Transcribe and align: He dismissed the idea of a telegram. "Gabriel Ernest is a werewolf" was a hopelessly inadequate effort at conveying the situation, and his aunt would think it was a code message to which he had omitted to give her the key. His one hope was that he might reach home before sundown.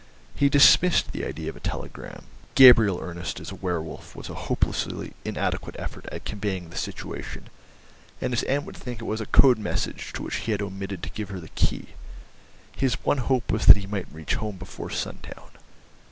He 0.33 0.49
dismissed 0.49 1.11
the 1.11 1.23
idea 1.23 1.47
of 1.49 1.55
a 1.55 1.59
telegram. 1.59 2.23
"Gabriel 2.55 2.99
Ernest 2.99 3.39
is 3.39 3.51
a 3.51 3.55
werewolf" 3.55 4.15
was 4.15 4.29
a 4.29 4.33
hopelessly 4.49 5.13
inadequate 5.23 5.75
effort 5.77 6.07
at 6.07 6.25
conveying 6.25 6.71
the 6.71 6.75
situation, 6.75 7.49
and 8.19 8.33
his 8.33 8.41
aunt 8.45 8.63
would 8.65 8.75
think 8.75 8.99
it 8.99 9.03
was 9.05 9.21
a 9.21 9.27
code 9.27 9.59
message 9.59 10.11
to 10.13 10.23
which 10.23 10.37
he 10.37 10.53
had 10.53 10.61
omitted 10.63 11.03
to 11.03 11.09
give 11.11 11.29
her 11.29 11.39
the 11.39 11.49
key. 11.49 11.89
His 12.75 12.95
one 13.05 13.19
hope 13.19 13.51
was 13.51 13.67
that 13.67 13.77
he 13.77 13.85
might 13.85 14.11
reach 14.11 14.33
home 14.33 14.55
before 14.55 14.89
sundown. 14.89 15.51